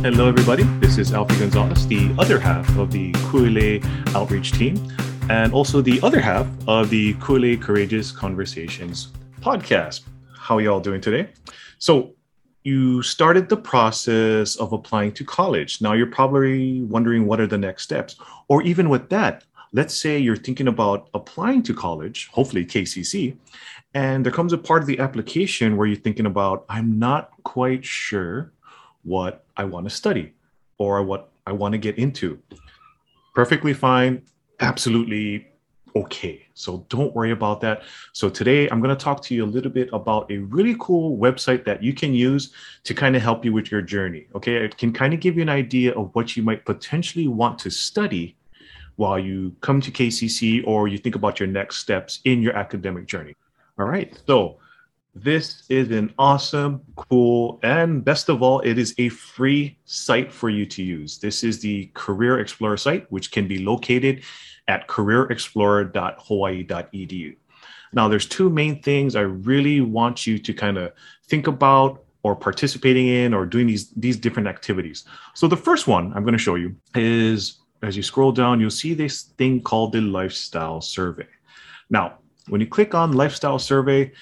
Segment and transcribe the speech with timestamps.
[0.00, 0.62] Hello, everybody.
[0.78, 3.84] This is Alfie Gonzalez, the other half of the Kuile
[4.14, 4.76] Outreach team,
[5.28, 9.08] and also the other half of the Kuile Courageous Conversations
[9.40, 10.02] podcast.
[10.36, 11.30] How are y'all doing today?
[11.80, 12.14] So,
[12.62, 15.82] you started the process of applying to college.
[15.82, 18.14] Now, you're probably wondering what are the next steps,
[18.46, 19.42] or even with that,
[19.72, 23.36] let's say you're thinking about applying to college, hopefully KCC,
[23.94, 27.84] and there comes a part of the application where you're thinking about, I'm not quite
[27.84, 28.52] sure
[29.08, 30.32] what I want to study
[30.78, 32.38] or what I want to get into.
[33.34, 34.22] Perfectly fine,
[34.60, 35.48] absolutely
[35.96, 36.46] okay.
[36.54, 37.82] So don't worry about that.
[38.12, 41.16] So today I'm going to talk to you a little bit about a really cool
[41.16, 42.52] website that you can use
[42.84, 44.26] to kind of help you with your journey.
[44.34, 44.56] Okay.
[44.56, 47.70] It can kind of give you an idea of what you might potentially want to
[47.70, 48.36] study
[48.96, 53.06] while you come to KCC or you think about your next steps in your academic
[53.06, 53.34] journey.
[53.78, 54.20] All right.
[54.26, 54.58] So
[55.14, 60.50] this is an awesome, cool, and best of all, it is a free site for
[60.50, 61.18] you to use.
[61.18, 64.22] This is the Career Explorer site, which can be located
[64.68, 67.36] at careerexplorer.hawaii.edu.
[67.92, 70.92] Now, there's two main things I really want you to kind of
[71.24, 75.04] think about or participating in or doing these these different activities.
[75.34, 78.70] So the first one I'm going to show you is as you scroll down, you'll
[78.70, 81.26] see this thing called the lifestyle survey.
[81.90, 82.18] Now,
[82.48, 84.12] when you click on lifestyle survey,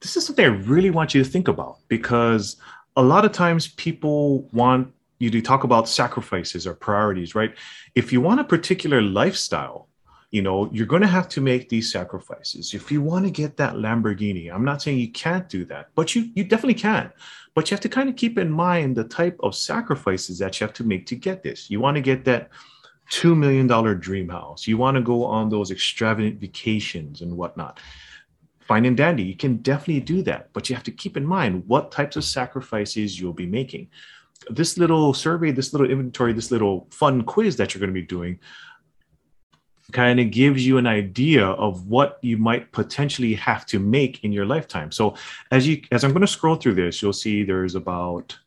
[0.00, 2.56] this is something I really want you to think about because
[2.96, 7.54] a lot of times people want you to talk about sacrifices or priorities, right?
[7.94, 9.88] If you want a particular lifestyle,
[10.30, 12.72] you know, you're going to have to make these sacrifices.
[12.72, 16.14] If you want to get that Lamborghini, I'm not saying you can't do that, but
[16.14, 17.12] you you definitely can.
[17.54, 20.66] But you have to kind of keep in mind the type of sacrifices that you
[20.66, 21.68] have to make to get this.
[21.68, 22.48] You want to get that
[23.10, 23.66] $2 million
[23.98, 24.68] dream house.
[24.68, 27.80] You want to go on those extravagant vacations and whatnot
[28.70, 29.24] fine and dandy.
[29.24, 32.22] You can definitely do that, but you have to keep in mind what types of
[32.22, 33.88] sacrifices you'll be making.
[34.48, 38.06] This little survey, this little inventory, this little fun quiz that you're going to be
[38.06, 38.38] doing
[39.90, 44.30] kind of gives you an idea of what you might potentially have to make in
[44.30, 44.92] your lifetime.
[44.92, 45.16] So
[45.50, 48.38] as you as I'm going to scroll through this, you'll see there's about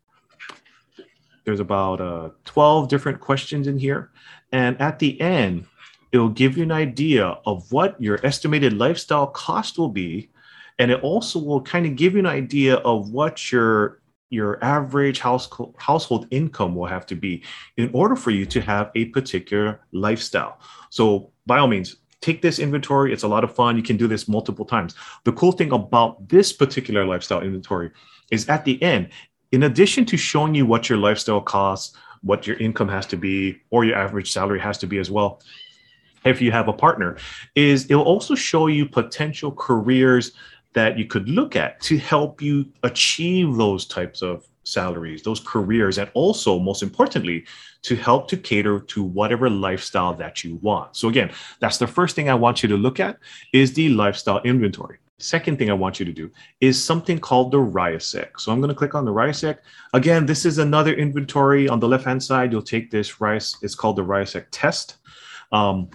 [1.44, 4.10] there's about uh, 12 different questions in here.
[4.54, 5.66] And at the end,
[6.14, 10.30] it'll give you an idea of what your estimated lifestyle cost will be.
[10.80, 15.20] And it also will kind of give you an idea of what your your average
[15.20, 15.48] house,
[15.78, 17.44] household income will have to be
[17.78, 20.60] in order for you to have a particular lifestyle.
[20.90, 23.14] So by all means take this inventory.
[23.14, 23.78] It's a lot of fun.
[23.78, 24.96] You can do this multiple times.
[25.24, 27.92] The cool thing about this particular lifestyle inventory
[28.32, 29.10] is at the end
[29.52, 33.62] in addition to showing you what your lifestyle costs what your income has to be
[33.70, 35.42] or your average salary has to be as well
[36.26, 37.18] if you have a partner
[37.56, 40.34] is it'll also show you potential careers
[40.74, 45.98] that you could look at to help you achieve those types of salaries those careers
[45.98, 47.46] and also most importantly
[47.82, 51.30] to help to cater to whatever lifestyle that you want so again
[51.60, 53.18] that's the first thing i want you to look at
[53.52, 57.58] is the lifestyle inventory second thing i want you to do is something called the
[57.58, 58.40] RIASEC.
[58.40, 59.58] so i'm going to click on the RIASEC.
[59.94, 63.76] again this is another inventory on the left hand side you'll take this RIAS it's
[63.76, 64.98] called the RIASEC test
[65.52, 65.90] um,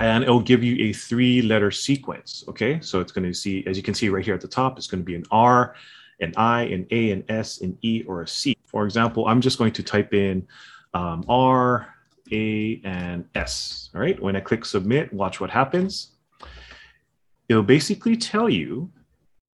[0.00, 2.44] and it'll give you a three letter sequence.
[2.48, 4.78] Okay, so it's going to see, as you can see right here at the top,
[4.78, 5.74] it's going to be an R,
[6.20, 8.56] an I, an A, an S, an E, or a C.
[8.66, 10.46] For example, I'm just going to type in
[10.94, 11.86] um, R,
[12.32, 13.90] A, and S.
[13.94, 16.12] All right, when I click submit, watch what happens.
[17.48, 18.90] It'll basically tell you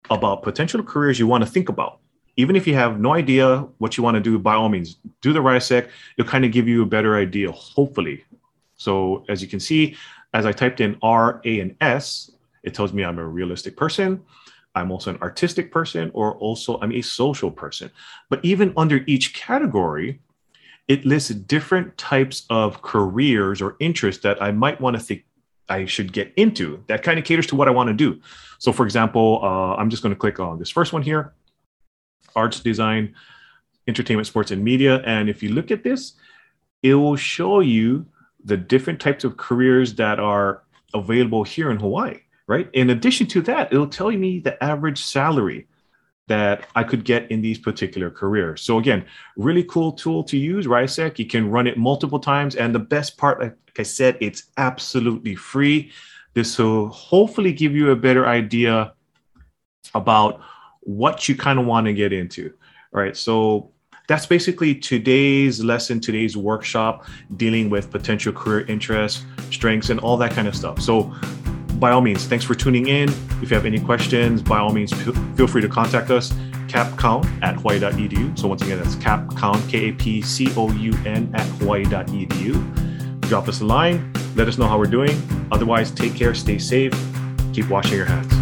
[0.09, 1.99] about potential careers you want to think about.
[2.39, 5.33] Even if you have no idea what you want to do, by all means, do
[5.33, 5.89] the RIASEC.
[6.17, 8.23] It'll kind of give you a better idea, hopefully.
[8.75, 9.97] So as you can see,
[10.37, 12.29] as I typed in R, A, and S,
[12.61, 14.23] it tells me I'm a realistic person.
[14.75, 17.89] I'm also an artistic person, or also I'm a social person.
[18.29, 20.19] But even under each category,
[20.87, 25.25] it lists different types of careers or interests that I might want to think
[25.69, 28.21] I should get into that kind of caters to what I want to do.
[28.59, 31.33] So, for example, uh, I'm just going to click on this first one here
[32.35, 33.15] arts, design,
[33.88, 35.01] entertainment, sports, and media.
[35.03, 36.13] And if you look at this,
[36.83, 38.06] it will show you
[38.44, 40.63] the different types of careers that are
[40.94, 42.69] available here in Hawaii, right?
[42.74, 45.68] In addition to that, it'll tell me the average salary
[46.28, 48.62] that I could get in these particular careers.
[48.62, 49.06] So again,
[49.38, 51.19] really cool tool to use, RIASEC.
[51.19, 52.56] You can run it multiple times.
[52.56, 55.92] And the best part, like I said, it's absolutely free.
[56.34, 58.94] This will hopefully give you a better idea
[59.95, 60.42] about
[60.81, 62.54] what you kind of want to get into.
[62.92, 63.16] Right.
[63.16, 63.72] So
[64.07, 67.06] that's basically today's lesson, today's workshop,
[67.36, 70.81] dealing with potential career interests, strengths, and all that kind of stuff.
[70.81, 71.13] So,
[71.74, 73.09] by all means, thanks for tuning in.
[73.42, 74.92] If you have any questions, by all means,
[75.36, 76.31] feel free to contact us.
[76.68, 78.38] capcoun at hawaii.edu.
[78.38, 83.19] So once again, that's capcoun, K-A-P-C-O-U-N at hawaii.edu.
[83.21, 84.12] Drop us a line.
[84.36, 85.21] Let us know how we're doing.
[85.51, 86.94] Otherwise, take care, stay safe,
[87.53, 88.37] keep washing your hands.